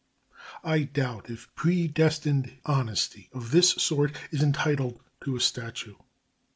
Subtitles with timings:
[0.63, 5.93] I doubt if predestined honesty of this sort is entitled to a statue.